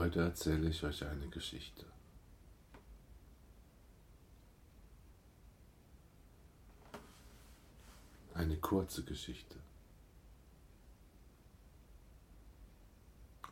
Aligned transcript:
Heute 0.00 0.20
erzähle 0.20 0.70
ich 0.70 0.82
euch 0.82 1.04
eine 1.04 1.28
Geschichte. 1.28 1.84
Eine 8.32 8.56
kurze 8.56 9.04
Geschichte. 9.04 9.58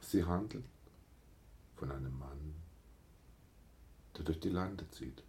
Sie 0.01 0.25
handelt 0.25 0.65
von 1.77 1.93
einem 1.93 2.19
Mann, 2.19 2.55
der 4.17 4.25
durch 4.25 4.41
die 4.41 4.49
Lande 4.49 4.89
zieht. 4.89 5.23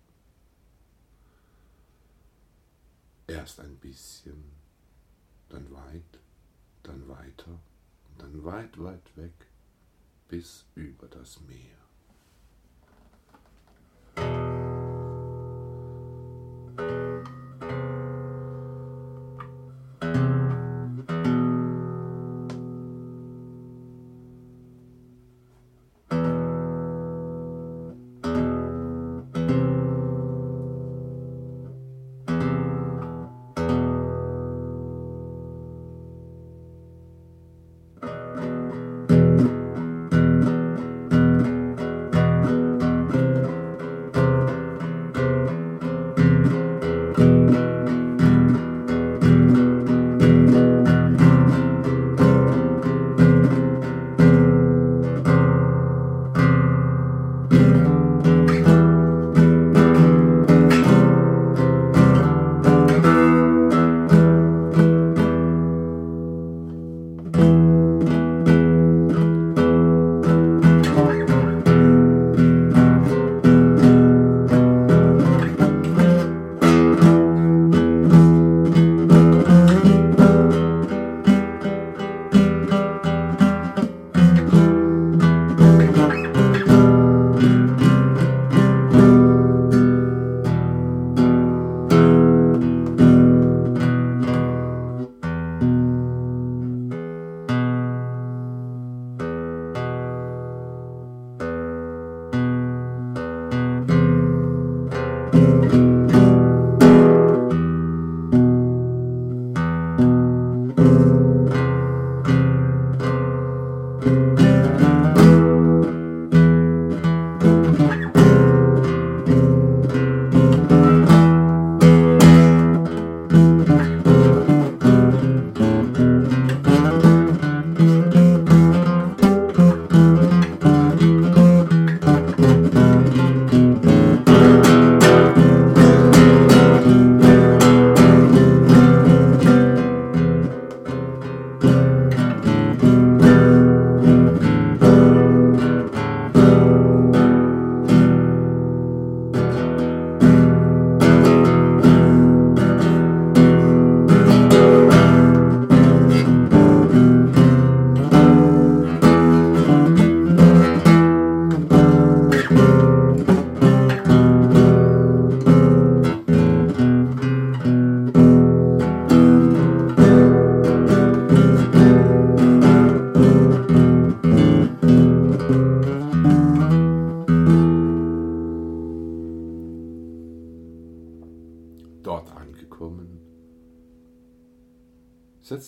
Erst 3.28 3.60
ein 3.60 3.76
bisschen, 3.76 4.42
dann 5.50 5.70
weit, 5.74 6.20
dann 6.82 7.06
weiter 7.10 7.60
und 8.08 8.22
dann 8.22 8.46
weit, 8.46 8.82
weit 8.82 9.18
weg 9.18 9.49
bis 10.30 10.66
über 10.76 11.08
das 11.08 11.42
Meer. 11.42 11.79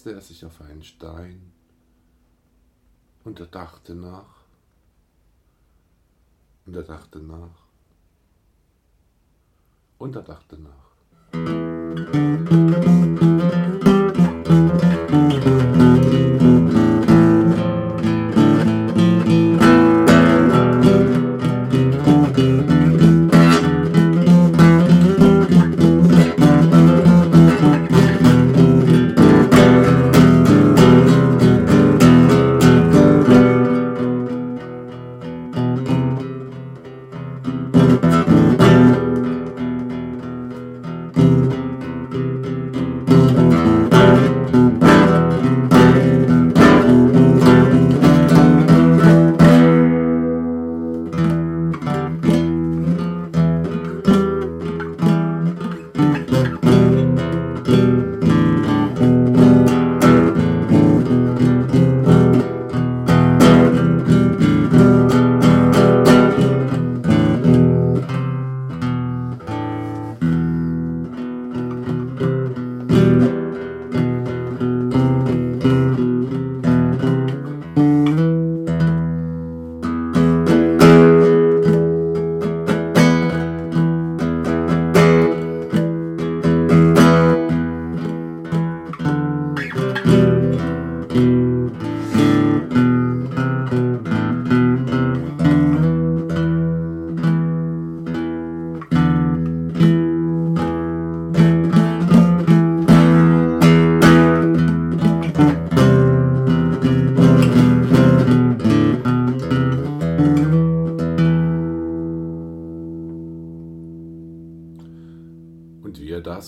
Setzte 0.02 0.16
er 0.16 0.22
sich 0.22 0.44
auf 0.46 0.60
einen 0.62 0.84
Stein 0.84 1.52
und 3.24 3.40
er 3.40 3.46
dachte 3.46 3.94
nach 3.94 4.42
und 6.66 6.76
er 6.76 6.82
dachte 6.82 7.20
nach 7.20 7.68
und 10.00 10.16
er 10.16 10.24
dachte 10.24 10.58
nach. 10.58 10.92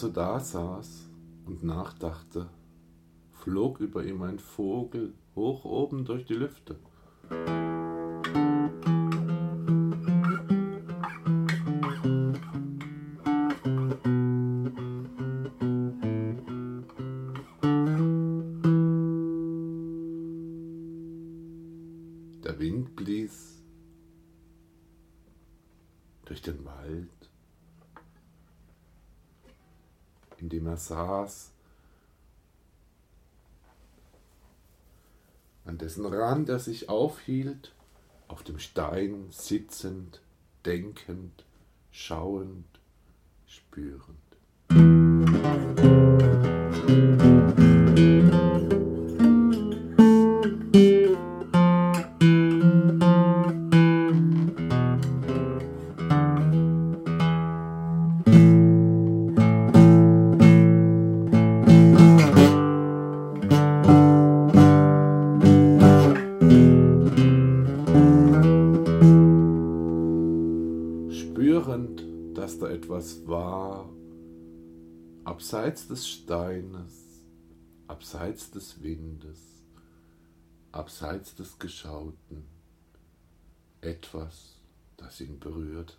So 0.03 0.09
da 0.09 0.38
saß 0.38 1.09
und 1.45 1.63
nachdachte, 1.63 2.50
flog 3.31 3.79
über 3.79 4.03
ihm 4.03 4.21
ein 4.21 4.38
Vogel 4.38 5.13
hoch 5.33 5.63
oben 5.63 6.03
durch 6.03 6.25
die 6.25 6.33
Lüfte. 6.33 6.75
Der 22.44 22.59
Wind 22.59 22.94
blies 22.97 23.63
durch 26.25 26.41
den 26.41 26.65
Wald, 26.65 27.32
in 30.44 30.50
dem 30.50 30.68
er 30.68 30.75
saß, 30.75 31.51
an 35.63 35.78
dessen 35.78 36.06
Rand 36.06 36.50
er 36.50 36.60
sich 36.60 36.90
aufhielt, 36.90 37.74
auf 38.28 38.44
dem 38.44 38.60
Stein 38.60 39.28
sitzend, 39.31 40.22
denkend, 40.66 41.45
schauend, 41.92 42.68
spürend. 43.48 44.18
War, 73.27 73.89
abseits 75.23 75.87
des 75.87 76.07
Steines, 76.07 77.23
abseits 77.87 78.51
des 78.51 78.81
Windes, 78.81 79.39
abseits 80.71 81.35
des 81.35 81.59
Geschauten, 81.59 82.45
etwas, 83.81 84.59
das 84.97 85.21
ihn 85.21 85.39
berührte. 85.39 85.95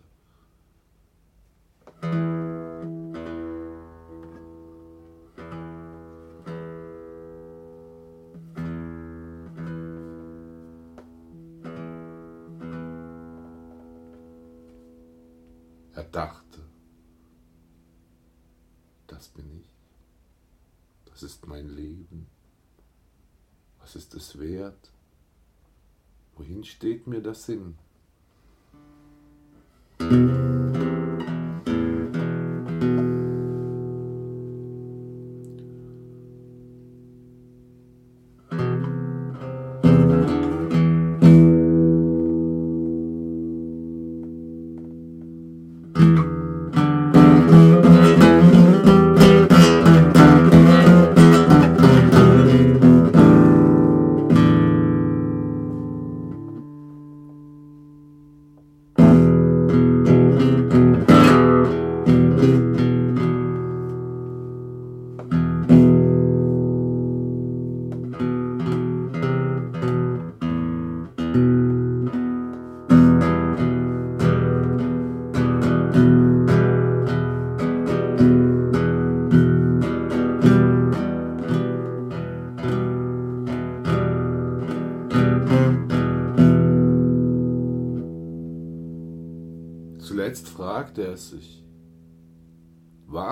Das 19.24 19.32
bin 19.32 19.50
ich, 19.58 21.10
das 21.10 21.22
ist 21.22 21.46
mein 21.46 21.74
Leben, 21.74 22.26
was 23.80 23.96
ist 23.96 24.14
es 24.14 24.38
wert, 24.38 24.90
wohin 26.36 26.62
steht 26.62 27.06
mir 27.06 27.22
der 27.22 27.34
Sinn? 27.34 27.78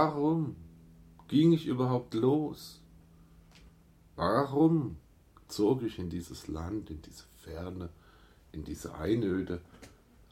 Warum 0.03 0.57
ging 1.29 1.53
ich 1.53 1.67
überhaupt 1.67 2.15
los? 2.15 2.81
Warum 4.17 4.97
zog 5.47 5.83
ich 5.85 6.01
in 6.01 6.11
dieses 6.11 6.49
Land, 6.49 6.91
in 6.91 7.01
diese 7.03 7.25
Ferne, 7.37 7.89
in 8.51 8.65
diese 8.65 8.97
Einöde, 8.97 9.61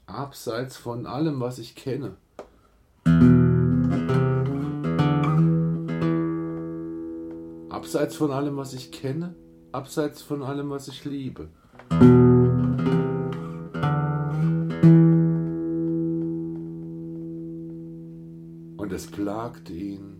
abseits 0.06 0.76
von 0.76 1.06
allem, 1.06 1.38
was 1.38 1.60
ich 1.60 1.76
kenne? 1.76 2.16
Abseits 7.68 8.16
von 8.16 8.32
allem, 8.32 8.56
was 8.56 8.74
ich 8.74 8.90
kenne, 8.90 9.36
abseits 9.70 10.20
von 10.20 10.42
allem, 10.42 10.70
was 10.70 10.88
ich 10.88 11.04
liebe. 11.04 11.48
Plagte 19.50 19.72
ihn 19.72 20.16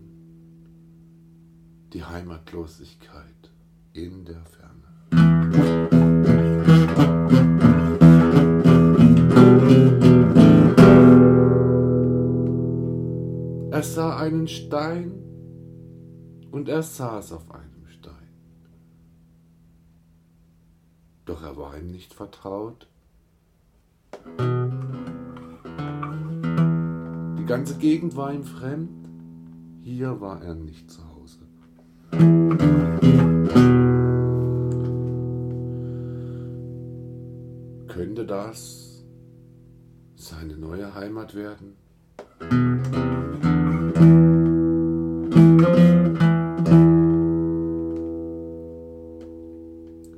die 1.93 2.03
Heimatlosigkeit 2.03 3.49
in 3.93 4.25
der 4.25 4.43
Ferne. 4.43 4.89
Er 13.71 13.83
sah 13.83 14.17
einen 14.17 14.49
Stein 14.49 15.13
und 16.51 16.67
er 16.67 16.83
saß 16.83 17.31
auf 17.31 17.49
einem 17.51 17.87
Stein. 17.87 18.13
Doch 21.23 21.41
er 21.41 21.55
war 21.55 21.77
ihm 21.77 21.91
nicht 21.91 22.13
vertraut. 22.13 22.89
Die 27.37 27.45
ganze 27.45 27.77
Gegend 27.77 28.17
war 28.17 28.33
ihm 28.33 28.43
fremd. 28.43 29.00
Hier 29.83 30.21
war 30.21 30.43
er 30.43 30.53
nicht 30.53 30.91
zu 30.91 31.01
Hause. 31.09 31.39
Könnte 37.87 38.25
das 38.27 39.03
seine 40.15 40.55
neue 40.57 40.93
Heimat 40.93 41.33
werden? 41.33 41.77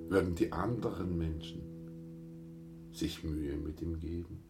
Würden 0.09 0.35
die 0.35 0.51
anderen 0.51 1.17
Menschen 1.17 1.61
sich 2.91 3.23
Mühe 3.23 3.55
mit 3.55 3.81
ihm 3.81 3.97
geben? 3.97 4.43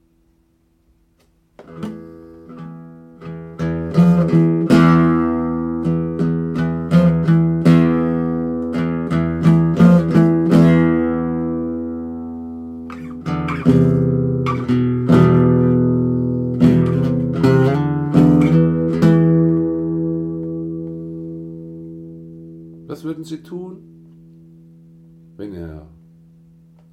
er 25.63 25.88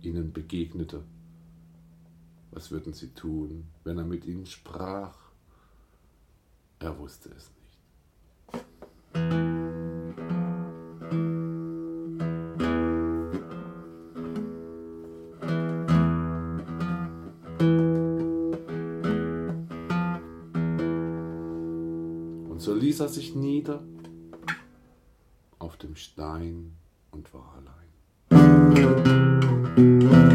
ihnen 0.02 0.32
begegnete? 0.32 1.02
Was 2.52 2.70
würden 2.70 2.92
sie 2.92 3.14
tun, 3.14 3.68
wenn 3.84 3.98
er 3.98 4.04
mit 4.04 4.24
ihnen 4.24 4.46
sprach? 4.46 5.16
Er 6.80 6.98
wusste 6.98 7.30
es 7.30 7.50
nicht. 7.50 7.78
Und 22.48 22.60
so 22.60 22.74
ließ 22.74 23.00
er 23.00 23.08
sich 23.08 23.34
nieder 23.34 23.82
auf 25.58 25.76
dem 25.76 25.96
Stein 25.96 26.76
und 27.10 27.32
war 27.32 27.54
allein. 27.56 27.89
Música 29.80 30.29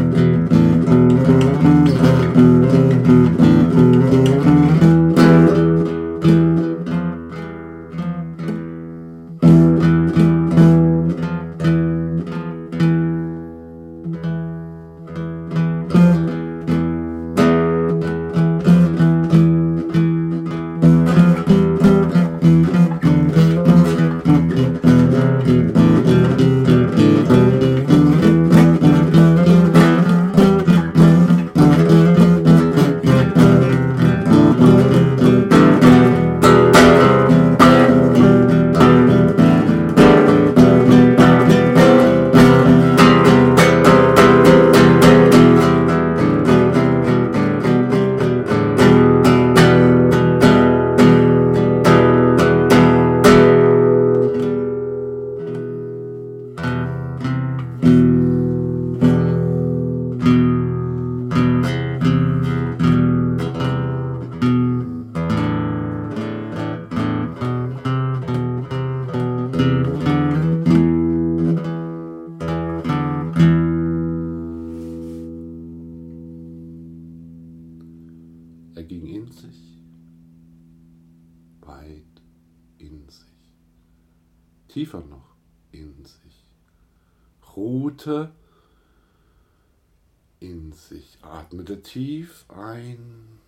tief 91.96 92.44
ein. 92.50 93.38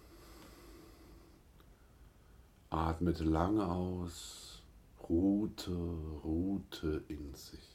Atmete 2.71 3.25
lange 3.25 3.67
aus. 3.67 4.62
Ruhte, 5.07 5.71
ruhte 6.25 7.05
in 7.09 7.35
sich. 7.35 7.69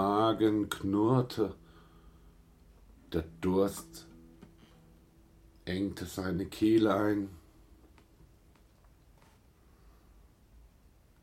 Magen 0.00 0.68
knurrte, 0.70 1.54
der 3.12 3.24
Durst 3.40 4.06
engte 5.64 6.06
seine 6.06 6.46
Kehle 6.46 6.94
ein. 6.94 7.28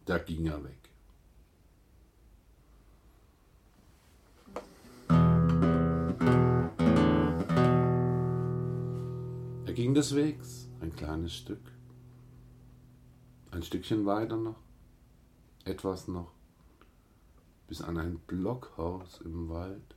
Da 0.05 0.17
ging 0.19 0.45
er 0.45 0.63
weg. 0.63 0.89
Er 9.65 9.73
ging 9.73 9.93
des 9.93 10.15
Wegs 10.15 10.69
ein 10.81 10.95
kleines 10.95 11.33
Stück, 11.33 11.71
ein 13.51 13.63
Stückchen 13.63 14.05
weiter 14.05 14.37
noch, 14.37 14.66
etwas 15.67 16.07
noch 16.07 16.31
bis 17.67 17.81
an 17.81 17.97
ein 17.97 18.19
Blockhaus 18.19 19.19
im 19.21 19.49
Wald. 19.49 19.95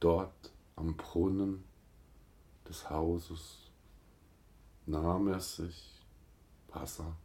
Dort 0.00 0.52
am 0.76 0.96
Brunnen 0.96 1.64
des 2.68 2.90
Hauses 2.90 3.70
nahm 4.84 5.28
er 5.28 5.40
sich 5.40 6.04
Wasser, 6.68 7.16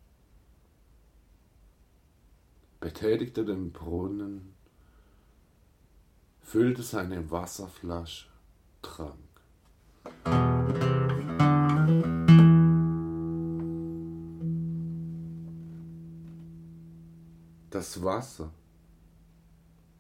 betätigte 2.80 3.44
den 3.44 3.74
Brunnen, 3.74 4.54
füllte 6.42 6.84
seine 6.84 7.30
Wasserflasche, 7.30 8.30
trank. 8.82 10.51
Das 17.82 18.04
Wasser, 18.04 18.52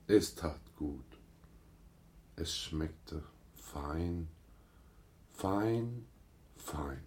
es 0.05 0.35
tat 0.35 0.61
gut. 0.75 1.17
Es 2.35 2.55
schmeckte 2.55 3.23
fein, 3.55 4.27
fein, 5.31 6.05
fein. 6.57 7.03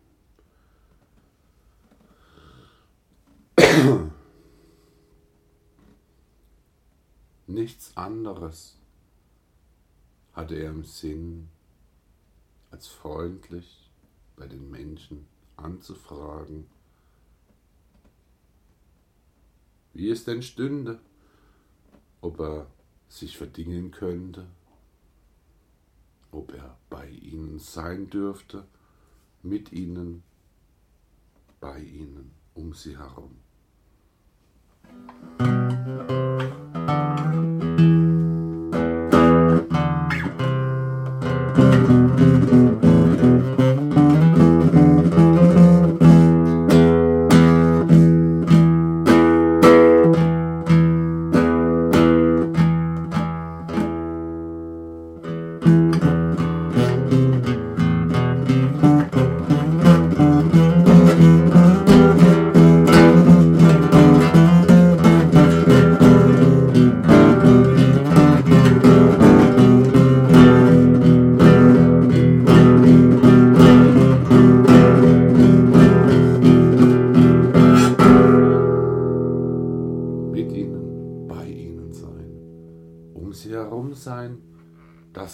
Nichts 7.47 7.97
anderes 7.97 8.77
hatte 10.33 10.57
er 10.57 10.71
im 10.71 10.83
Sinn, 10.83 11.51
als 12.73 12.89
freundlich 12.89 13.93
bei 14.35 14.49
den 14.49 14.73
Menschen 14.73 15.25
anzufragen, 15.55 16.67
wie 19.95 20.11
es 20.11 20.25
denn 20.25 20.43
stünde, 20.43 21.01
ob 22.21 22.41
er 22.41 22.67
sich 23.09 23.39
verdingen 23.39 23.91
könnte, 23.91 24.47
ob 26.33 26.53
er 26.53 26.77
bei 26.91 27.09
ihnen 27.09 27.59
sein 27.59 28.11
dürfte, 28.11 28.67
mit 29.43 29.73
ihnen, 29.73 30.23
bei 31.61 31.81
ihnen, 31.81 32.33
um 32.55 32.75
sie 32.75 32.99
herum. 32.99 33.37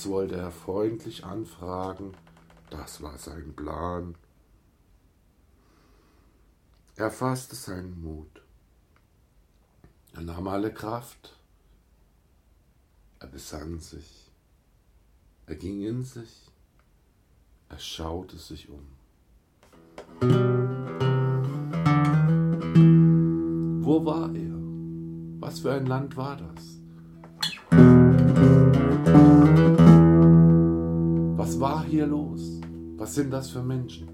Das 0.00 0.08
wollte 0.08 0.36
er 0.36 0.50
freundlich 0.50 1.26
anfragen, 1.26 2.14
das 2.70 3.02
war 3.02 3.18
sein 3.18 3.54
Plan. 3.54 4.14
Er 6.96 7.10
fasste 7.10 7.54
seinen 7.54 8.00
Mut. 8.00 8.40
Er 10.14 10.22
nahm 10.22 10.48
alle 10.48 10.72
Kraft. 10.72 11.38
Er 13.18 13.26
besann 13.26 13.78
sich. 13.80 14.30
Er 15.44 15.56
ging 15.56 15.82
in 15.82 16.02
sich. 16.02 16.50
Er 17.68 17.78
schaute 17.78 18.38
sich 18.38 18.70
um. 18.70 18.86
Wo 23.84 24.02
war 24.06 24.34
er? 24.34 25.40
Was 25.40 25.60
für 25.60 25.74
ein 25.74 25.84
Land 25.84 26.16
war 26.16 26.38
das? 26.38 27.99
Was 31.50 31.58
war 31.58 31.84
hier 31.84 32.06
los? 32.06 32.60
Was 32.96 33.16
sind 33.16 33.32
das 33.32 33.50
für 33.50 33.60
Menschen? 33.60 34.08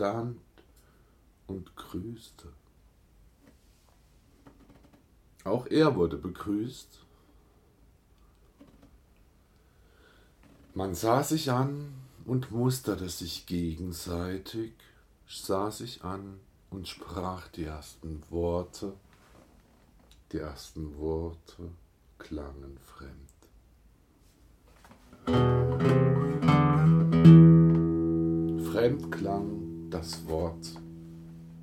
Stand 0.00 0.40
und 1.46 1.76
grüßte. 1.76 2.50
Auch 5.44 5.66
er 5.66 5.94
wurde 5.94 6.16
begrüßt. 6.16 7.00
Man 10.72 10.94
sah 10.94 11.22
sich 11.22 11.50
an 11.50 11.92
und 12.24 12.50
musterte 12.50 13.10
sich 13.10 13.44
gegenseitig, 13.44 14.72
sah 15.28 15.70
sich 15.70 16.02
an 16.02 16.40
und 16.70 16.88
sprach 16.88 17.48
die 17.48 17.64
ersten 17.64 18.22
Worte. 18.30 18.94
Die 20.32 20.38
ersten 20.38 20.96
Worte 20.96 21.68
klangen 22.16 22.78
fremd. 22.78 23.30
Fremd 28.72 29.12
klang 29.12 29.69
das 29.90 30.26
Wort, 30.28 30.80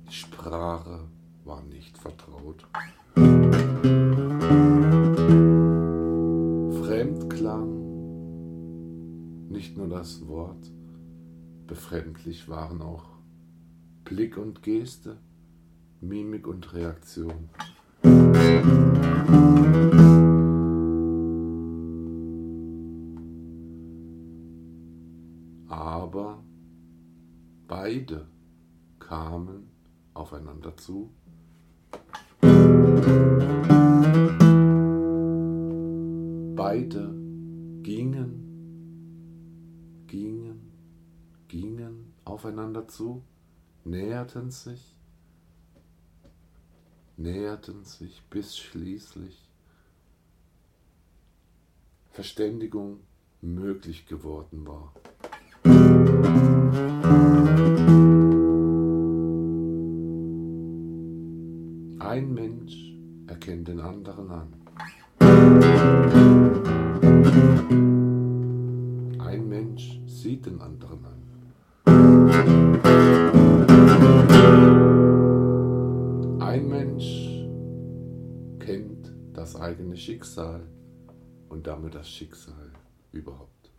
die 0.06 0.12
Sprache 0.12 1.08
war 1.44 1.62
nicht 1.62 1.96
vertraut. 1.96 2.66
Fremd 6.84 7.30
klang 7.30 7.88
nicht 9.48 9.76
nur 9.78 9.88
das 9.88 10.28
Wort, 10.28 10.70
befremdlich 11.66 12.48
waren 12.48 12.82
auch 12.82 13.06
Blick 14.04 14.36
und 14.36 14.62
Geste, 14.62 15.18
Mimik 16.00 16.46
und 16.46 16.72
Reaktion. 16.74 17.48
Beide 27.88 28.26
kamen 28.98 29.70
aufeinander 30.12 30.76
zu. 30.76 31.10
Beide 36.54 37.14
gingen, 37.82 38.44
gingen, 40.06 40.70
gingen 41.48 42.12
aufeinander 42.26 42.86
zu, 42.88 43.22
näherten 43.84 44.50
sich 44.50 44.94
näherten 47.16 47.84
sich 47.84 48.22
bis 48.28 48.58
schließlich 48.58 49.50
Verständigung 52.10 53.00
möglich 53.40 54.06
geworden 54.06 54.66
war. 54.66 54.92
Ein 62.18 62.34
Mensch 62.34 62.74
erkennt 63.28 63.68
den 63.68 63.78
anderen 63.78 64.28
an. 64.28 64.52
Ein 69.20 69.48
Mensch 69.48 70.00
sieht 70.04 70.46
den 70.46 70.60
anderen 70.60 71.04
an. 71.04 71.18
das 79.32 79.54
eigene 79.54 79.96
Schicksal 79.96 80.66
und 81.48 81.68
damit 81.68 81.94
das 81.94 82.10
Schicksal 82.10 82.72
überhaupt. 83.12 83.70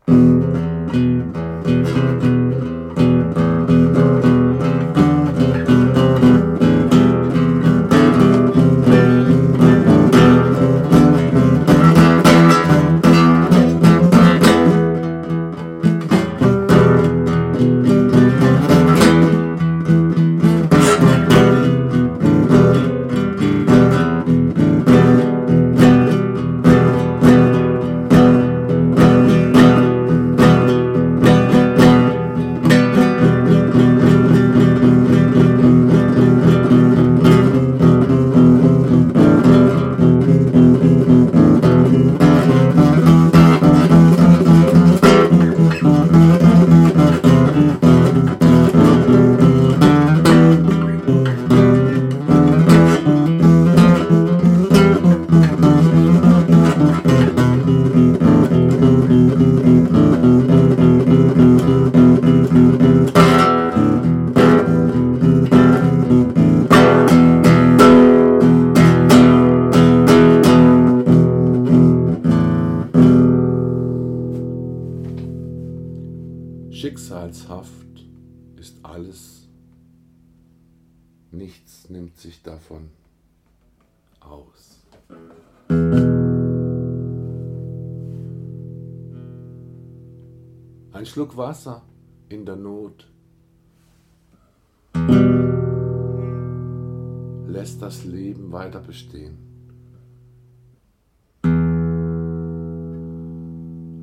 Schicksalshaft 77.29 78.07
ist 78.55 78.83
alles, 78.83 79.47
nichts 81.31 81.87
nimmt 81.89 82.17
sich 82.17 82.41
davon 82.41 82.89
aus. 84.19 84.83
Ein 90.91 91.05
Schluck 91.05 91.37
Wasser 91.37 91.83
in 92.29 92.47
der 92.47 92.55
Not 92.55 93.07
lässt 97.47 97.79
das 97.81 98.05
Leben 98.05 98.51
weiter 98.51 98.79
bestehen. 98.79 99.37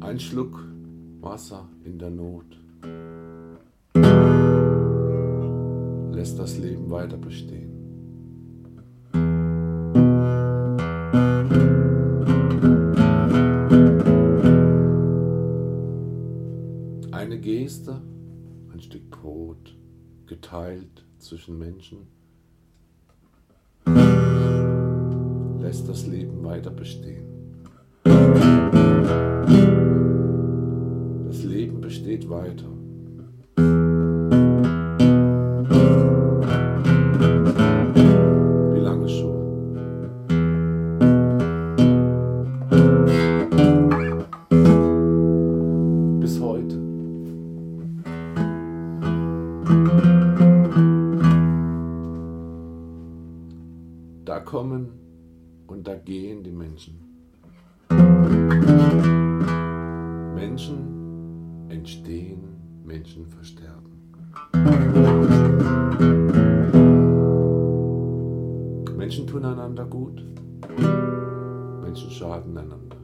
Ein 0.01 0.21
Schluck 0.21 0.65
Wasser 1.21 1.69
in 1.83 1.99
der 1.99 2.11
Not 2.11 2.66
lässt 6.27 6.41
das 6.41 6.59
Leben 6.59 6.91
weiter 6.91 7.17
bestehen. 7.17 7.71
Eine 17.13 17.39
Geste, 17.39 18.03
ein 18.73 18.81
Stück 18.81 19.09
Brot, 19.09 19.77
geteilt 20.27 21.07
zwischen 21.19 21.61
Menschen, 21.61 22.09
lässt 25.61 25.89
das 25.89 26.09
Leben 26.09 26.43
weiter 26.43 26.73
bestehen. 26.73 27.25
Das 31.29 31.45
Leben 31.45 31.81
besteht 31.81 32.29
weiter. 32.29 32.76
Entstehen, 61.69 62.83
Menschen 62.85 63.27
versterben. 63.27 63.93
Menschen 68.97 69.27
tun 69.27 69.45
einander 69.45 69.85
gut, 69.85 70.25
Menschen 71.83 72.11
schaden 72.11 72.57
einander. 72.57 72.97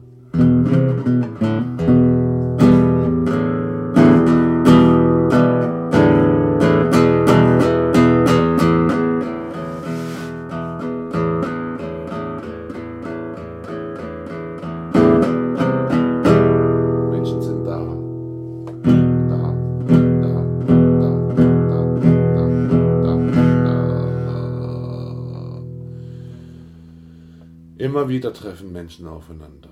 Wieder 28.13 28.31
treffen 28.31 28.71
Menschen 28.71 29.07
aufeinander. 29.07 29.71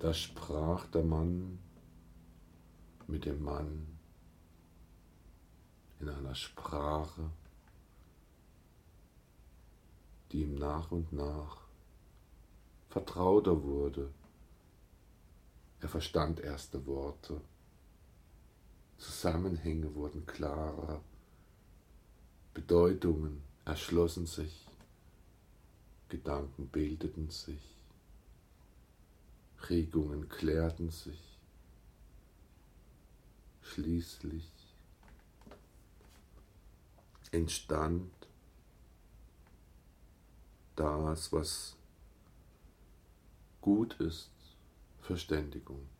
Da 0.00 0.12
sprach 0.12 0.86
der 0.88 1.04
Mann 1.04 1.60
mit 3.06 3.24
dem 3.24 3.40
Mann 3.40 3.86
in 6.00 6.08
einer 6.08 6.34
Sprache, 6.34 7.30
die 10.32 10.42
ihm 10.42 10.56
nach 10.56 10.90
und 10.90 11.12
nach 11.12 11.58
vertrauter 12.88 13.62
wurde. 13.62 14.10
Er 15.80 15.88
verstand 15.88 16.40
erste 16.40 16.84
Worte, 16.84 17.40
Zusammenhänge 18.98 19.94
wurden 19.94 20.26
klarer, 20.26 21.02
Bedeutungen 22.52 23.42
erschlossen 23.64 24.26
sich, 24.26 24.66
Gedanken 26.08 26.68
bildeten 26.68 27.30
sich, 27.30 27.76
Regungen 29.68 30.28
klärten 30.28 30.90
sich, 30.90 31.38
schließlich 33.62 34.50
entstand 37.32 38.12
das, 40.76 41.32
was 41.32 41.76
gut 43.60 43.94
ist, 43.94 44.30
Verständigung. 45.00 45.93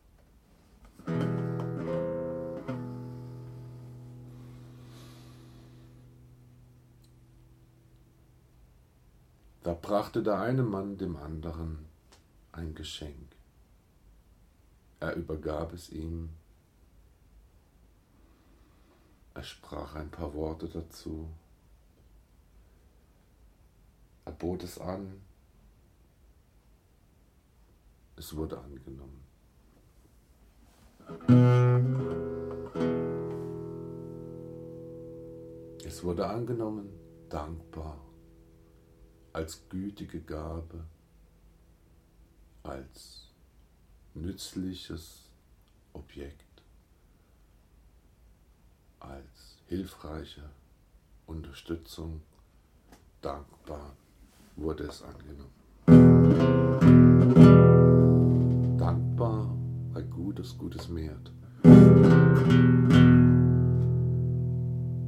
Da 9.65 9.73
brachte 9.75 10.23
der 10.23 10.39
eine 10.39 10.63
Mann 10.63 10.97
dem 10.99 11.17
anderen 11.17 11.87
ein 12.53 12.77
Geschenk. 12.77 13.35
Er 15.01 15.17
übergab 15.17 15.73
es 15.73 15.91
ihm 15.91 16.31
er 19.35 19.43
sprach 19.43 19.97
ein 19.97 20.11
paar 20.11 20.33
Worte 20.33 20.69
dazu. 20.69 21.29
Er 24.25 24.33
bot 24.33 24.63
es 24.63 24.79
an. 24.79 25.21
Es 28.17 28.35
wurde 28.37 28.59
angenommen. 28.61 29.25
Es 35.85 36.05
wurde 36.05 36.29
angenommen, 36.29 36.89
dankbar, 37.29 38.01
als 39.35 39.69
gütige 39.69 40.21
Gabe, 40.21 40.85
als 42.63 43.29
nützliches 44.15 45.29
Objekt 45.93 46.45
als 49.01 49.59
hilfreiche 49.67 50.49
Unterstützung 51.27 52.23
dankbar 53.21 53.97
wurde 54.57 54.85
es 54.85 55.03
angenommen. 55.03 55.53
Dankbar, 58.79 59.53
weil 59.93 60.05
Gutes 60.05 60.57
Gutes 60.57 60.89
mehrt. 60.89 61.33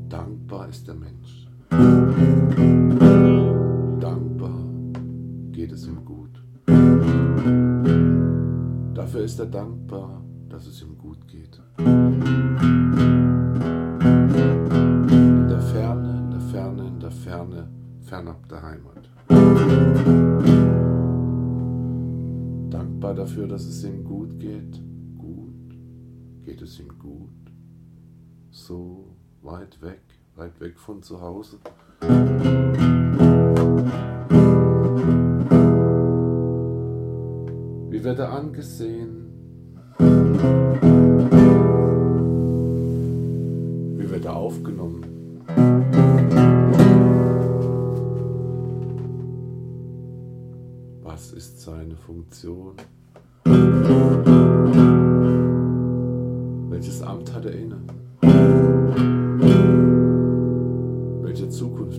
Dankbar 0.09 0.69
ist 0.69 0.87
der 0.89 0.95
Mensch. 0.95 1.47
Dafür 9.07 9.23
ist 9.23 9.39
er 9.39 9.47
dankbar, 9.47 10.21
dass 10.49 10.67
es 10.67 10.83
ihm 10.83 10.99
gut 10.99 11.29
geht. 11.29 11.61
In 11.79 12.25
der 15.49 15.61
Ferne, 15.61 16.19
in 16.19 16.31
der 16.33 16.41
Ferne, 16.41 16.89
in 16.89 16.99
der 16.99 17.13
Ferne, 17.13 17.69
fernab 18.01 18.49
der 18.49 18.63
Heimat. 18.65 19.09
Dankbar 22.69 23.15
dafür, 23.15 23.47
dass 23.47 23.65
es 23.67 23.85
ihm 23.85 24.03
gut 24.03 24.41
geht. 24.41 24.83
Gut, 25.17 25.79
geht 26.45 26.63
es 26.63 26.81
ihm 26.81 26.99
gut. 26.99 27.31
So 28.51 29.15
weit 29.41 29.81
weg, 29.83 30.03
weit 30.35 30.59
weg 30.59 30.81
von 30.81 31.01
zu 31.01 31.21
Hause. 31.21 31.61
wird 38.07 38.21
angesehen? 38.21 39.27
Wie 43.99 44.09
wird 44.09 44.25
er 44.25 44.37
aufgenommen? 44.37 45.05
Was 51.03 51.33
ist 51.33 51.61
seine 51.63 51.97
Funktion? 51.97 52.77
Welches 56.71 57.03
Amt 57.03 57.35
hat 57.35 57.45
er 57.47 57.55
inne? 57.57 57.81
Welche 61.23 61.49
Zukunft? 61.49 61.96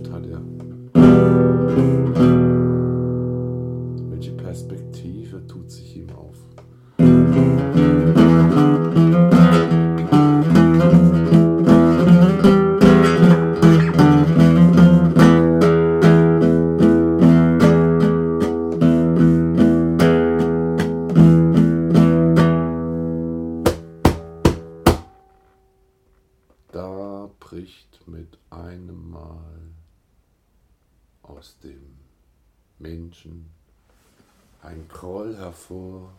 Hervor, 35.68 36.14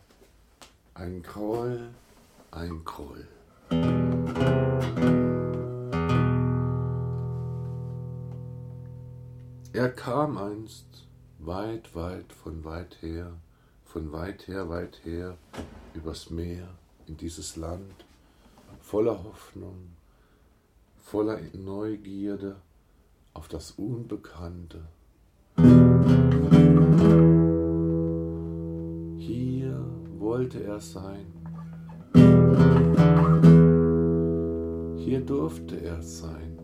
ein 0.94 1.24
Groll, 1.24 1.88
ein 2.52 2.84
Groll. 2.84 3.26
Er 9.72 9.88
kam 9.90 10.38
einst 10.38 11.08
weit, 11.40 11.96
weit 11.96 12.32
von 12.32 12.62
weit 12.62 13.02
her, 13.02 13.32
von 13.84 14.12
weit 14.12 14.46
her, 14.46 14.68
weit 14.68 15.00
her, 15.04 15.36
übers 15.94 16.30
Meer 16.30 16.68
in 17.08 17.16
dieses 17.16 17.56
Land, 17.56 18.04
voller 18.80 19.24
Hoffnung, 19.24 19.96
voller 20.96 21.40
Neugierde 21.54 22.60
auf 23.34 23.48
das 23.48 23.72
Unbekannte. 23.72 24.86
Wollte 30.40 30.64
er 30.64 30.80
sein. 30.80 31.26
Hier 34.96 35.20
durfte 35.20 35.76
er 35.82 36.00
sein. 36.00 36.58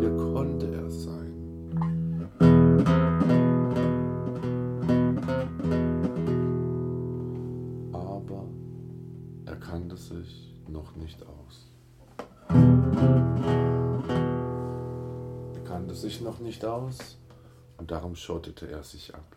Hier 0.00 0.16
konnte 0.16 0.66
er 0.66 0.90
sein. 0.90 1.32
Aber 7.92 8.48
er 9.46 9.56
kannte 9.60 9.96
sich 9.96 10.60
noch 10.66 10.96
nicht 10.96 11.24
aus. 11.24 11.70
Er 15.54 15.60
kannte 15.64 15.94
sich 15.94 16.20
noch 16.20 16.40
nicht 16.40 16.64
aus 16.64 17.20
und 17.78 17.92
darum 17.92 18.16
schottete 18.16 18.68
er 18.68 18.82
sich 18.82 19.14
ab. 19.14 19.36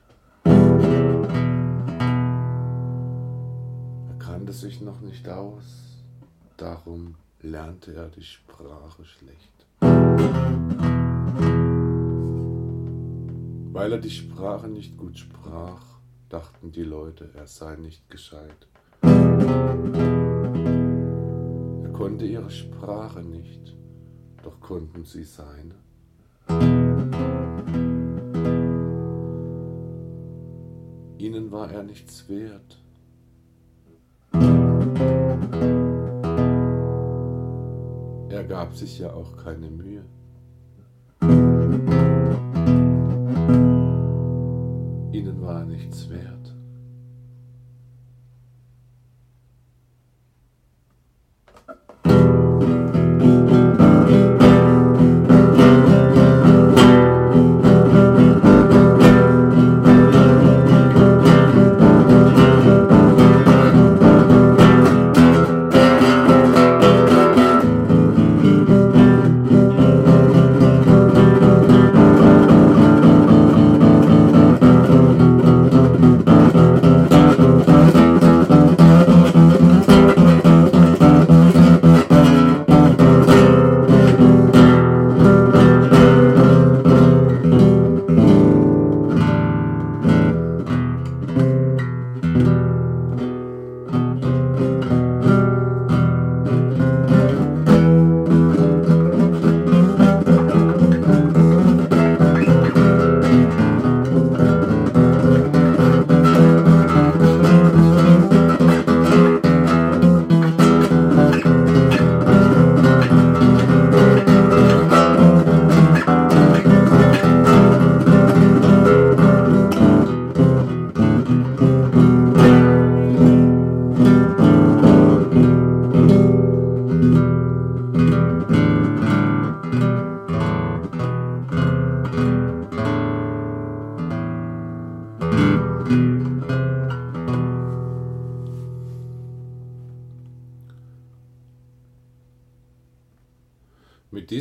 Kannte 4.38 4.54
sich 4.54 4.82
noch 4.82 5.02
nicht 5.02 5.28
aus, 5.28 5.97
darum 6.58 7.15
lernte 7.41 7.95
er 7.95 8.08
die 8.10 8.21
Sprache 8.21 9.04
schlecht. 9.04 9.65
Weil 13.73 13.93
er 13.93 13.97
die 13.97 14.12
Sprache 14.12 14.67
nicht 14.67 14.95
gut 14.95 15.17
sprach, 15.17 15.82
dachten 16.30 16.71
die 16.71 16.84
Leute, 16.84 17.32
er 17.34 17.47
sei 17.47 17.78
nicht 17.78 18.08
gescheit. 18.12 18.67
Er 19.02 19.10
konnte 21.93 22.26
ihre 22.28 22.52
Sprache 22.52 23.23
nicht, 23.23 23.76
doch 24.43 24.60
konnten 24.60 25.04
sie 25.04 25.23
seine. 25.23 25.73
Ihnen 31.17 31.52
war 31.52 31.71
er 31.71 31.82
nichts 31.82 32.30
wert. 32.30 32.84
Gab 38.47 38.73
sich 38.75 38.99
ja 38.99 39.13
auch 39.13 39.36
keine 39.38 39.69
Mühe. 39.69 40.03
Ihnen 45.12 45.41
war 45.41 45.65
nichts 45.65 46.10
wert. 46.10 46.57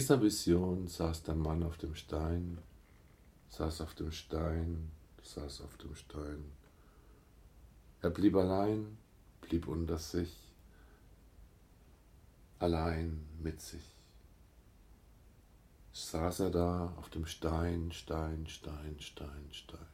Dieser 0.07 0.23
Vision 0.23 0.87
saß 0.87 1.25
der 1.25 1.35
Mann 1.35 1.65
auf 1.65 1.79
dem 1.79 1.97
Stein, 1.97 2.59
saß 3.49 3.81
auf 3.81 3.93
dem 3.97 4.13
Stein, 4.13 4.93
saß 5.25 5.63
auf 5.63 5.77
dem 5.79 5.97
Stein. 5.97 6.53
Er 8.03 8.11
blieb 8.11 8.37
allein, 8.37 8.99
blieb 9.41 9.67
unter 9.67 9.99
sich, 9.99 10.33
allein 12.61 13.27
mit 13.43 13.61
sich. 13.61 13.83
Saß 15.93 16.39
er 16.39 16.51
da 16.51 16.95
auf 16.99 17.11
dem 17.11 17.27
Stein, 17.27 17.91
Stein, 17.91 18.47
Stein, 18.47 19.01
Stein, 19.01 19.49
Stein. 19.51 19.89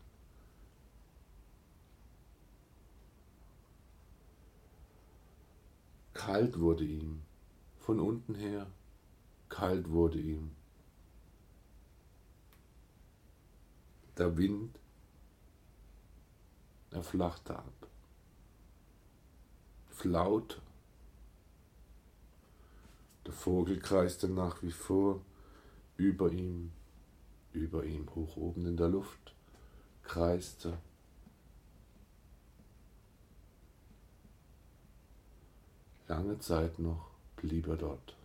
Kalt 6.12 6.60
wurde 6.60 6.84
ihm, 6.84 7.22
von 7.78 7.98
unten 7.98 8.34
her, 8.34 8.66
kalt 9.52 9.90
wurde 9.90 10.18
ihm. 10.18 10.50
Der 14.16 14.34
Wind, 14.38 14.78
er 16.90 17.02
flachte 17.02 17.58
ab. 17.58 17.86
Flaute. 19.90 20.60
Der 23.26 23.34
Vogel 23.34 23.78
kreiste 23.78 24.26
nach 24.26 24.62
wie 24.62 24.72
vor 24.72 25.20
über 25.98 26.32
ihm, 26.32 26.72
über 27.52 27.84
ihm 27.84 28.08
hoch 28.14 28.36
oben 28.36 28.66
in 28.66 28.78
der 28.78 28.88
Luft. 28.88 29.34
kreiste. 30.02 30.78
Lange 36.08 36.38
Zeit 36.38 36.78
noch 36.78 37.10
blieb 37.36 37.68
er 37.68 37.76
dort. 37.76 38.21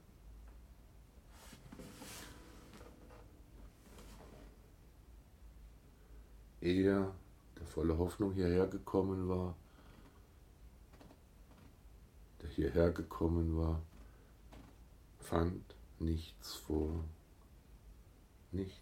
Er, 6.62 7.14
der 7.58 7.66
voller 7.68 7.98
Hoffnung 7.98 8.34
hierher 8.34 8.68
gekommen 8.68 9.30
war, 9.30 9.56
der 12.42 12.50
hierher 12.50 12.92
gekommen 12.92 13.58
war, 13.58 13.82
fand 15.20 15.64
nichts 16.00 16.56
vor. 16.56 17.04
Nichts. 18.52 18.82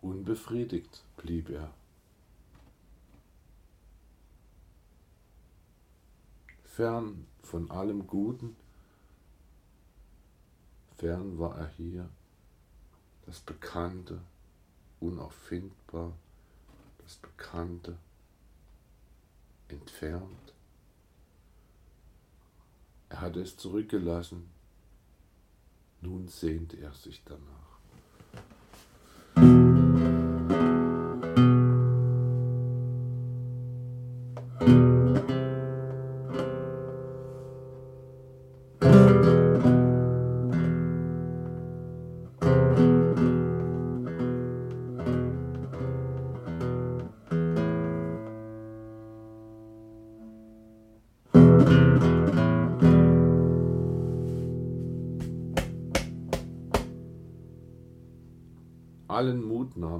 Unbefriedigt 0.00 1.02
blieb 1.16 1.50
er. 1.50 1.72
Fern 6.64 7.26
von 7.42 7.70
allem 7.70 8.06
Guten, 8.06 8.54
fern 10.98 11.38
war 11.38 11.56
er 11.58 11.68
hier, 11.68 12.08
das 13.26 13.40
Bekannte, 13.40 14.20
unauffindbar, 15.00 16.12
das 16.98 17.16
Bekannte, 17.16 17.98
entfernt. 19.68 20.54
Er 23.08 23.20
hatte 23.20 23.40
es 23.40 23.56
zurückgelassen, 23.56 24.48
nun 26.00 26.28
sehnte 26.28 26.76
er 26.78 26.92
sich 26.92 27.22
danach. 27.24 27.65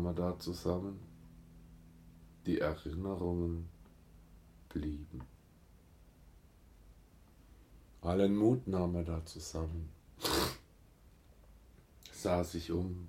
Er 0.07 0.15
da 0.15 0.39
zusammen, 0.39 0.99
die 2.47 2.61
Erinnerungen 2.61 3.69
blieben. 4.69 5.23
Allen 8.01 8.37
Mut 8.37 8.67
nahm 8.67 8.95
er 8.95 9.05
da 9.05 9.25
zusammen, 9.25 9.91
sah 12.13 12.45
sich 12.45 12.71
um, 12.71 13.09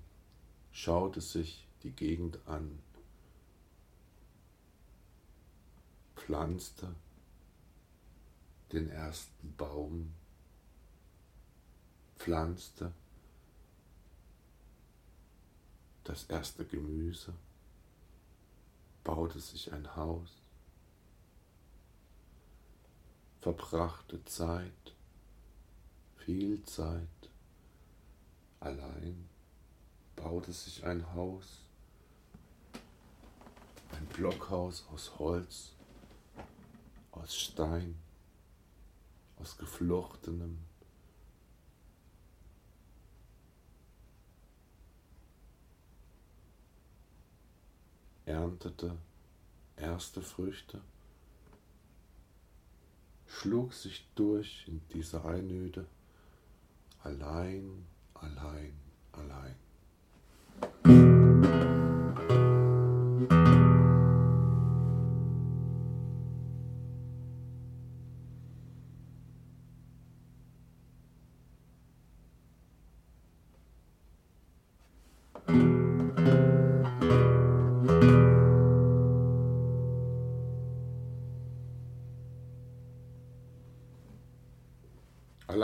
schaute 0.72 1.20
sich 1.20 1.68
die 1.82 1.92
Gegend 1.92 2.40
an, 2.46 2.78
pflanzte 6.16 6.94
den 8.72 8.90
ersten 8.90 9.54
Baum, 9.56 10.12
pflanzte 12.18 12.92
das 16.08 16.24
erste 16.24 16.64
Gemüse, 16.64 17.34
baute 19.04 19.40
sich 19.40 19.70
ein 19.74 19.94
Haus, 19.94 20.30
verbrachte 23.42 24.24
Zeit, 24.24 24.94
viel 26.16 26.64
Zeit 26.64 27.30
allein, 28.58 29.28
baute 30.16 30.50
sich 30.50 30.82
ein 30.86 31.12
Haus, 31.12 31.60
ein 33.92 34.06
Blockhaus 34.06 34.86
aus 34.90 35.18
Holz, 35.18 35.72
aus 37.12 37.36
Stein, 37.36 37.94
aus 39.36 39.58
geflochtenem 39.58 40.67
erntete 48.28 48.94
erste 49.76 50.20
Früchte, 50.20 50.82
schlug 53.26 53.72
sich 53.72 54.06
durch 54.14 54.64
in 54.68 54.82
dieser 54.92 55.24
Einöde, 55.24 55.86
allein, 57.02 57.86
allein, 58.14 58.74
allein. 59.12 59.56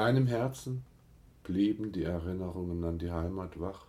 Allein 0.04 0.18
im 0.18 0.26
Herzen 0.26 0.84
blieben 1.44 1.90
die 1.90 2.02
Erinnerungen 2.02 2.84
an 2.84 2.98
die 2.98 3.10
Heimat 3.10 3.58
wach. 3.58 3.86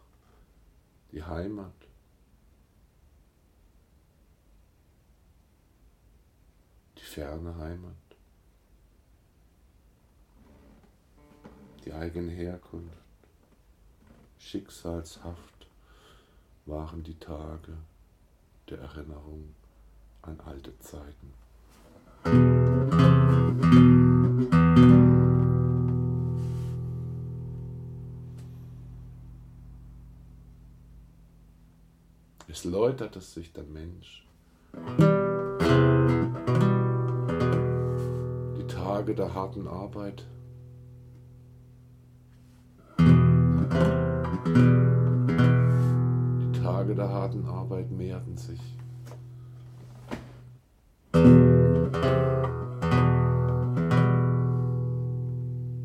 Die 1.12 1.22
Heimat. 1.22 1.74
Die 6.98 7.04
ferne 7.04 7.58
Heimat. 7.58 7.92
Die 11.84 11.92
eigene 11.92 12.32
Herkunft. 12.32 12.96
Schicksalshaft 14.40 15.68
waren 16.66 17.04
die 17.04 17.20
Tage 17.20 17.76
der 18.70 18.80
Erinnerung 18.80 19.54
an 20.22 20.40
alte 20.40 20.80
Zeiten. 20.80 21.34
Es 32.66 32.72
läuterte 32.72 33.22
sich 33.22 33.54
der 33.54 33.66
Mensch. 33.66 34.26
Die 38.58 38.68
Tage 38.68 39.14
der 39.14 39.32
harten 39.32 39.68
Arbeit. 39.68 40.26
Die 42.98 43.04
Tage 46.60 46.96
der 46.96 47.08
harten 47.08 47.46
Arbeit 47.46 47.92
mehrten 47.92 48.36
sich. 48.36 48.60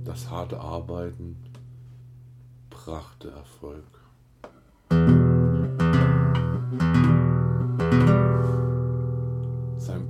Das 0.07 0.31
harte 0.31 0.59
Arbeiten 0.59 1.37
brachte 2.71 3.31
Erfolg. 3.33 4.00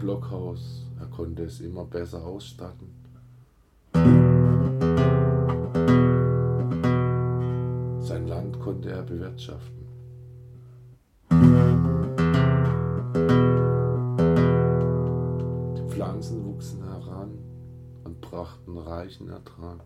Blockhaus. 0.01 0.87
Er 0.99 1.07
konnte 1.07 1.45
es 1.45 1.61
immer 1.61 1.85
besser 1.85 2.25
ausstatten. 2.25 2.89
Sein 8.01 8.27
Land 8.27 8.59
konnte 8.61 8.91
er 8.91 9.03
bewirtschaften. 9.03 9.87
Die 15.77 15.89
Pflanzen 15.89 16.45
wuchsen 16.45 16.83
heran 16.83 17.39
und 18.05 18.21
brachten 18.21 18.79
reichen 18.79 19.29
Ertrag. 19.29 19.85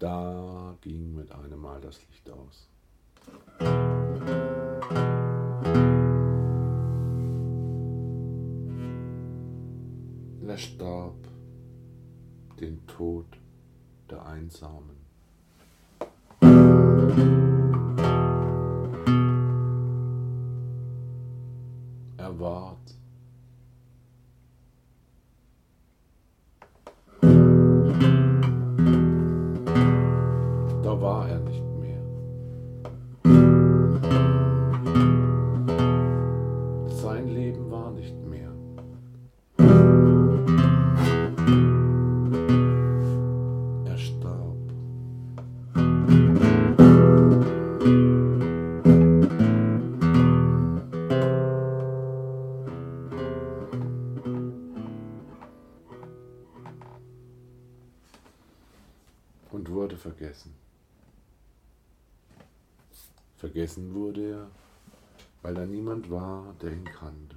Da 0.00 0.78
ging 0.80 1.14
mit 1.14 1.30
einem 1.30 1.60
Mal 1.60 1.78
das 1.78 2.00
Licht 2.08 2.30
aus. 2.30 2.70
Er 10.48 10.56
starb 10.56 11.16
den 12.58 12.86
Tod 12.86 13.26
der 14.08 14.24
Einsamen. 14.24 14.99
Vergessen 63.70 63.94
wurde 63.94 64.30
er, 64.32 64.50
weil 65.42 65.54
da 65.54 65.64
niemand 65.64 66.10
war, 66.10 66.56
der 66.60 66.72
ihn 66.72 66.82
kannte. 66.82 67.36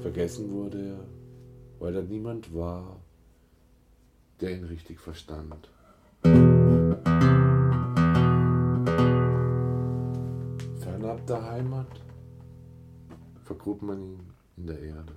Vergessen 0.00 0.52
wurde 0.52 0.90
er, 0.90 1.00
weil 1.80 1.92
da 1.92 2.02
niemand 2.02 2.54
war, 2.54 3.00
der 4.40 4.56
ihn 4.56 4.62
richtig 4.62 5.00
verstand. 5.00 5.68
Fernab 10.78 11.26
der 11.26 11.50
Heimat 11.50 12.00
vergrub 13.42 13.82
man 13.82 14.00
ihn 14.00 14.20
in 14.56 14.66
der 14.68 14.78
Erde. 14.78 15.14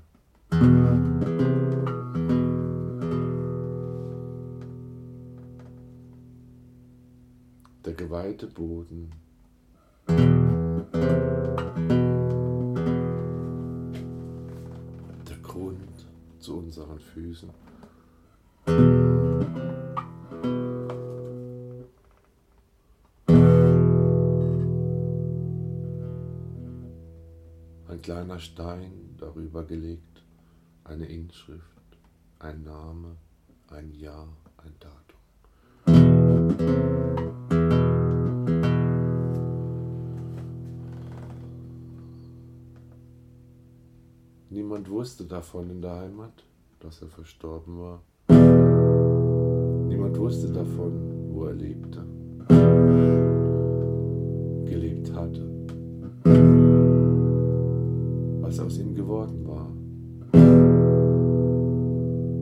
Geweihte 7.97 8.47
Boden. 8.47 9.11
Der 15.27 15.37
Grund 15.41 16.07
zu 16.39 16.59
unseren 16.59 16.99
Füßen. 16.99 17.49
Ein 27.87 28.01
kleiner 28.03 28.39
Stein 28.39 29.15
darüber 29.17 29.65
gelegt, 29.65 30.23
eine 30.83 31.07
Inschrift, 31.07 31.63
ein 32.37 32.63
Name, 32.63 33.17
ein 33.69 33.91
Jahr, 33.95 34.29
ein 34.57 34.73
Datum. 34.79 35.26
Niemand 44.57 44.89
wusste 44.89 45.23
davon 45.23 45.69
in 45.69 45.83
der 45.83 45.99
Heimat, 45.99 46.43
dass 46.79 47.03
er 47.03 47.09
verstorben 47.09 47.77
war. 47.77 48.01
Niemand 49.87 50.17
wusste 50.17 50.51
davon, 50.51 51.29
wo 51.29 51.45
er 51.45 51.53
lebte, 51.53 52.03
gelebt 54.65 55.13
hatte, 55.13 55.47
was 58.41 58.59
aus 58.59 58.79
ihm 58.79 58.95
geworden 58.95 59.45
war, 59.45 59.69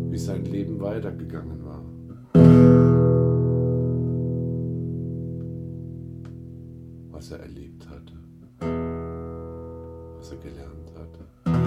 wie 0.09 0.17
sein 0.17 0.45
Leben 0.45 0.79
weitergegangen 0.79 1.65
war. 1.65 1.83
was 7.11 7.31
er 7.31 7.39
erlebt 7.41 7.85
hatte, 7.89 8.13
was 10.17 10.31
er 10.31 10.37
gelernt 10.37 10.93
hatte 10.97 11.64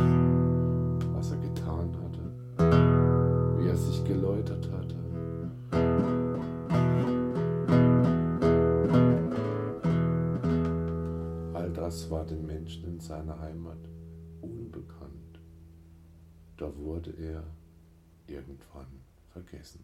was 1.18 1.32
er 1.32 1.38
getan 1.38 1.90
hatte, 2.04 3.58
wie 3.58 3.66
er 3.66 3.76
sich 3.76 4.04
geläutert 4.04 4.70
hatte. 4.70 4.94
All 11.54 11.70
das 11.72 12.08
war 12.08 12.24
den 12.24 12.46
Menschen 12.46 12.84
in 12.84 13.00
seiner 13.00 13.40
Heimat 13.40 13.88
unbekannt. 14.42 15.40
Da 16.56 16.70
wurde 16.76 17.10
er 17.10 17.42
irgendwann 18.28 18.86
vergessen. 19.32 19.80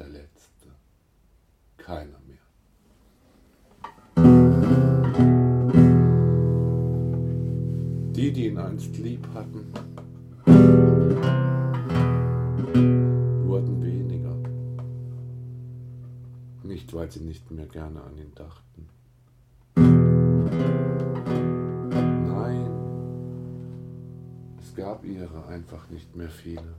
Der 0.00 0.08
Letzte, 0.08 0.68
keiner 1.76 2.18
mehr. 2.26 2.38
Die, 8.16 8.32
die 8.32 8.46
ihn 8.46 8.58
einst 8.58 8.96
lieb 8.96 9.26
hatten, 9.34 9.66
wurden 13.46 13.82
weniger. 13.82 14.36
Nicht, 16.62 16.94
weil 16.94 17.10
sie 17.10 17.20
nicht 17.20 17.50
mehr 17.50 17.66
gerne 17.66 18.02
an 18.02 18.16
ihn 18.16 18.34
dachten. 18.34 18.88
Nein, 22.26 22.70
es 24.58 24.74
gab 24.74 25.04
ihre 25.04 25.46
einfach 25.46 25.90
nicht 25.90 26.16
mehr 26.16 26.30
viele. 26.30 26.74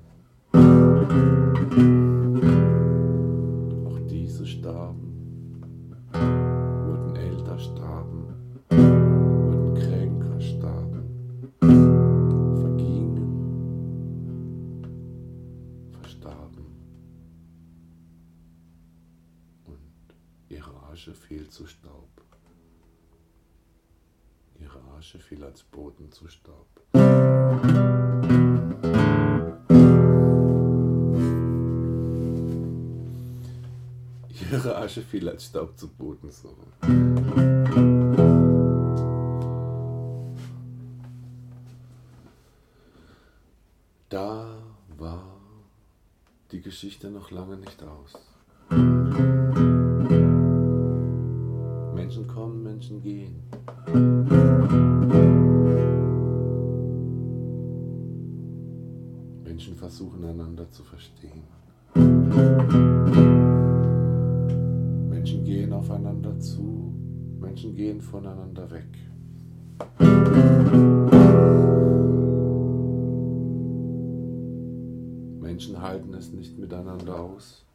Starben, 4.62 5.90
wurden 6.14 7.16
älter, 7.16 7.58
starben, 7.58 8.28
wurden 8.70 9.74
kränker, 9.74 10.40
starben, 10.40 11.10
vergingen, 12.62 13.26
verstarben. 16.00 16.66
Und 19.66 20.16
ihre 20.50 20.84
Asche 20.92 21.16
fiel 21.16 21.50
zu 21.50 21.66
Staub. 21.66 22.22
Ihre 24.60 24.80
Asche 24.96 25.18
fiel 25.18 25.44
als 25.44 25.64
Boden 25.64 26.12
zu 26.12 26.28
Staub. 26.28 26.68
Ihre 34.52 34.76
Asche 34.76 35.02
fiel 35.02 35.30
als 35.30 35.46
Staub 35.46 35.78
zu 35.78 35.88
Boden. 35.88 36.30
So. 36.30 36.54
Da 44.10 44.58
war 44.98 45.24
die 46.52 46.60
Geschichte 46.60 47.10
noch 47.10 47.32
lange 47.32 47.56
nicht 47.56 47.82
aus. 47.82 48.18
Menschen 51.96 52.28
kommen, 52.28 52.62
Menschen 52.62 53.02
gehen. 53.02 53.42
Menschen 59.46 59.78
versuchen 59.78 60.26
einander 60.26 60.70
zu 60.70 60.84
verstehen. 60.84 61.44
Gehen 65.52 65.74
aufeinander 65.74 66.40
zu, 66.40 66.94
Menschen 67.42 67.76
gehen 67.76 68.00
voneinander 68.00 68.72
weg. 68.72 68.88
Menschen 75.42 75.82
halten 75.82 76.14
es 76.14 76.32
nicht 76.32 76.58
miteinander 76.58 77.20
aus. 77.20 77.66